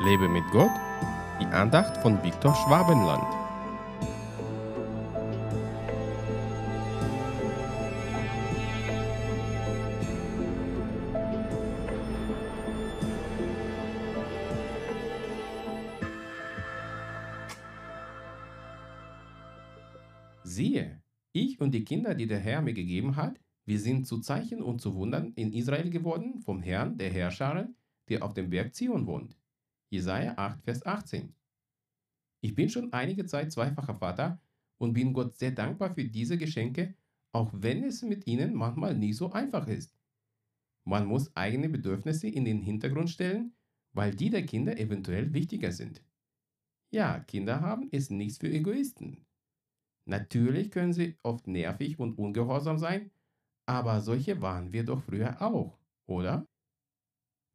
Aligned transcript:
Lebe 0.00 0.28
mit 0.28 0.44
Gott, 0.52 0.70
die 1.40 1.46
Andacht 1.46 1.96
von 1.96 2.22
Viktor 2.22 2.54
Schwabenland. 2.54 3.24
Siehe, 20.44 21.02
ich 21.32 21.60
und 21.60 21.72
die 21.72 21.84
Kinder, 21.84 22.14
die 22.14 22.28
der 22.28 22.38
Herr 22.38 22.62
mir 22.62 22.72
gegeben 22.72 23.16
hat, 23.16 23.40
wir 23.64 23.80
sind 23.80 24.06
zu 24.06 24.20
Zeichen 24.20 24.62
und 24.62 24.80
zu 24.80 24.94
Wundern 24.94 25.32
in 25.34 25.52
Israel 25.52 25.90
geworden 25.90 26.38
vom 26.38 26.62
Herrn, 26.62 26.96
der 26.98 27.10
Herrscher, 27.12 27.68
der 28.08 28.22
auf 28.22 28.32
dem 28.32 28.48
Berg 28.48 28.76
Zion 28.76 29.08
wohnt. 29.08 29.37
Jesaja 29.90 30.36
8, 30.36 30.62
Vers 30.64 30.84
18. 30.84 31.34
Ich 32.40 32.54
bin 32.54 32.68
schon 32.68 32.92
einige 32.92 33.24
Zeit 33.24 33.50
zweifacher 33.50 33.94
Vater 33.94 34.40
und 34.78 34.92
bin 34.92 35.12
Gott 35.12 35.36
sehr 35.36 35.50
dankbar 35.50 35.94
für 35.94 36.04
diese 36.04 36.36
Geschenke, 36.36 36.94
auch 37.32 37.50
wenn 37.54 37.82
es 37.84 38.02
mit 38.02 38.26
ihnen 38.26 38.54
manchmal 38.54 38.94
nie 38.94 39.12
so 39.12 39.32
einfach 39.32 39.66
ist. 39.66 39.98
Man 40.84 41.06
muss 41.06 41.34
eigene 41.36 41.68
Bedürfnisse 41.68 42.28
in 42.28 42.44
den 42.44 42.62
Hintergrund 42.62 43.10
stellen, 43.10 43.54
weil 43.92 44.14
die 44.14 44.30
der 44.30 44.44
Kinder 44.44 44.78
eventuell 44.78 45.32
wichtiger 45.32 45.72
sind. 45.72 46.02
Ja, 46.90 47.20
Kinder 47.20 47.60
haben 47.60 47.88
ist 47.90 48.10
nichts 48.10 48.38
für 48.38 48.50
Egoisten. 48.50 49.26
Natürlich 50.06 50.70
können 50.70 50.92
sie 50.92 51.16
oft 51.22 51.46
nervig 51.46 51.98
und 51.98 52.18
ungehorsam 52.18 52.78
sein, 52.78 53.10
aber 53.66 54.00
solche 54.00 54.40
waren 54.40 54.72
wir 54.72 54.84
doch 54.84 55.02
früher 55.02 55.40
auch, 55.42 55.78
oder? 56.06 56.46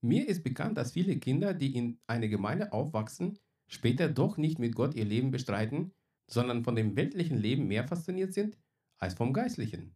Mir 0.04 0.28
ist 0.28 0.44
bekannt, 0.44 0.78
dass 0.78 0.92
viele 0.92 1.18
Kinder, 1.18 1.54
die 1.54 1.78
in 1.78 1.98
einer 2.08 2.28
Gemeinde 2.28 2.74
aufwachsen, 2.74 3.40
später 3.68 4.10
doch 4.10 4.36
nicht 4.36 4.60
mit 4.60 4.76
Gott 4.76 4.96
ihr 4.96 5.06
Leben 5.06 5.32
bestreiten, 5.32 5.94
sondern 6.30 6.66
von 6.66 6.76
dem 6.76 6.98
weltlichen 6.98 7.38
Leben 7.38 7.68
mehr 7.68 7.88
fasziniert 7.88 8.34
sind 8.34 8.58
als 9.00 9.14
vom 9.14 9.32
geistlichen. 9.32 9.96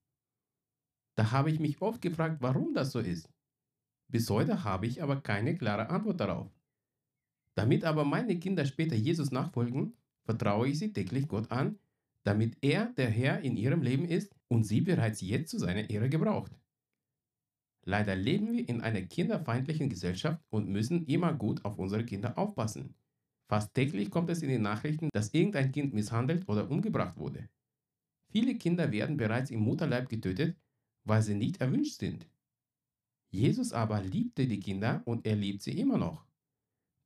Da 1.16 1.31
habe 1.31 1.52
ich 1.52 1.59
mich 1.59 1.81
oft 1.81 2.02
gefragt, 2.02 2.38
warum 2.39 2.73
das 2.73 2.94
so 2.94 3.00
ist. 3.00 3.30
Bis 4.09 4.30
heute 4.30 4.63
habe 4.63 4.88
ich 4.88 5.03
aber 5.03 5.19
keine 5.19 5.58
klare 5.58 5.89
Antwort 5.89 6.22
darauf. 6.22 6.50
Damit 7.55 7.83
aber 7.83 8.05
meine 8.05 8.39
Kinder 8.39 8.66
später 8.66 8.95
Jesus 8.95 9.31
nachfolgen, 9.31 9.97
vertraue 10.23 10.69
ich 10.69 10.80
sie 10.80 10.94
täglich 10.94 11.28
Gott 11.28 11.52
an, 11.52 11.80
damit 12.23 12.58
er 12.61 12.94
der 12.94 13.09
Herr 13.09 13.41
in 13.41 13.58
ihrem 13.58 13.81
Leben 13.81 14.05
ist 14.05 14.33
und 14.47 14.63
sie 14.63 14.80
bereits 14.80 15.19
jetzt 15.19 15.50
zu 15.50 15.59
seiner 15.59 15.89
Ehre 15.89 16.08
gebraucht. 16.08 16.58
Leider 17.88 18.18
leben 18.18 18.52
wir 18.52 18.68
in 18.68 18.82
einer 18.82 19.02
kinderfeindlichen 19.02 19.88
Gesellschaft 19.88 20.44
und 20.50 20.68
müssen 20.68 21.06
immer 21.06 21.34
gut 21.34 21.64
auf 21.64 21.80
unsere 21.80 22.06
Kinder 22.06 22.38
aufpassen. 22.38 22.96
Fast 23.48 23.74
täglich 23.74 24.12
kommt 24.12 24.30
es 24.30 24.42
in 24.42 24.50
den 24.50 24.62
Nachrichten, 24.62 25.08
dass 25.14 25.34
irgendein 25.34 25.72
Kind 25.72 25.94
misshandelt 25.94 26.50
oder 26.50 26.70
umgebracht 26.70 27.16
wurde. 27.18 27.48
Viele 28.30 28.56
Kinder 28.56 28.92
werden 28.92 29.16
bereits 29.16 29.52
im 29.52 29.62
Mutterleib 29.62 30.10
getötet, 30.10 30.58
weil 31.06 31.22
sie 31.22 31.36
nicht 31.36 31.62
erwünscht 31.62 31.98
sind. 31.98 32.28
Jesus 33.30 33.72
aber 33.72 34.02
liebte 34.02 34.48
die 34.48 34.60
Kinder 34.60 35.02
und 35.06 35.26
er 35.26 35.38
liebt 35.38 35.62
sie 35.62 35.80
immer 35.80 35.98
noch. 35.98 36.26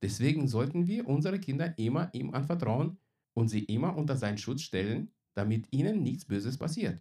Deswegen 0.02 0.48
sollten 0.48 0.88
wir 0.88 1.06
unsere 1.06 1.38
Kinder 1.38 1.78
immer 1.78 2.12
ihm 2.12 2.34
anvertrauen 2.34 2.98
und 3.34 3.46
sie 3.46 3.62
immer 3.66 3.96
unter 3.96 4.16
seinen 4.16 4.38
Schutz 4.38 4.62
stellen, 4.62 5.12
damit 5.34 5.72
ihnen 5.72 6.02
nichts 6.02 6.24
Böses 6.24 6.58
passiert. 6.58 7.00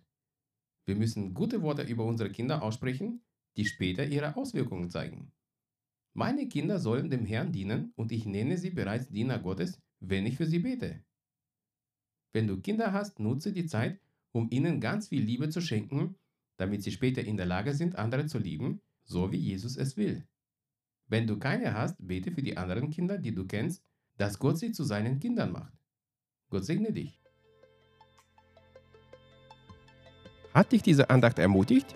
Wir 0.86 0.96
müssen 0.96 1.34
gute 1.34 1.64
Worte 1.64 1.82
über 1.82 2.06
unsere 2.06 2.32
Kinder 2.32 2.62
aussprechen, 2.62 3.24
die 3.58 3.66
später 3.66 4.06
ihre 4.06 4.36
Auswirkungen 4.36 4.90
zeigen. 4.90 5.32
Meine 6.14 6.48
Kinder 6.48 6.80
sollen 6.80 7.10
dem 7.10 7.26
Herrn 7.26 7.52
dienen 7.52 7.94
und 7.96 8.12
ich 8.12 8.26
nenne 8.26 8.58
sie 8.58 8.72
bereits 8.72 9.10
Diener 9.10 9.40
Gottes, 9.40 9.82
wenn 10.00 10.26
ich 10.26 10.38
für 10.38 10.46
sie 10.46 10.60
bete. 10.60 11.04
Wenn 12.34 12.48
du 12.48 12.60
Kinder 12.60 12.92
hast, 12.92 13.20
nutze 13.20 13.54
die 13.54 13.66
Zeit, 13.66 14.00
um 14.32 14.50
ihnen 14.52 14.80
ganz 14.80 15.10
viel 15.10 15.24
Liebe 15.24 15.50
zu 15.50 15.62
schenken, 15.62 16.16
damit 16.58 16.84
sie 16.84 16.92
später 16.92 17.24
in 17.24 17.38
der 17.38 17.46
Lage 17.46 17.74
sind, 17.74 17.96
andere 17.96 18.26
zu 18.26 18.40
lieben, 18.40 18.82
so 19.04 19.32
wie 19.32 19.38
Jesus 19.38 19.78
es 19.78 19.98
will. 19.98 20.28
Wenn 21.08 21.28
du 21.28 21.38
keine 21.38 21.74
hast, 21.74 21.96
bete 22.00 22.32
für 22.32 22.42
die 22.42 22.58
anderen 22.58 22.90
Kinder, 22.90 23.18
die 23.18 23.34
du 23.34 23.46
kennst, 23.46 23.84
dass 24.18 24.40
Gott 24.40 24.60
sie 24.60 24.72
zu 24.72 24.84
seinen 24.84 25.20
Kindern 25.20 25.52
macht. 25.52 25.74
Gott 26.50 26.66
segne 26.66 26.94
dich. 26.94 27.20
Hat 30.54 30.72
dich 30.72 30.82
diese 30.82 31.10
Andacht 31.10 31.40
ermutigt? 31.40 31.96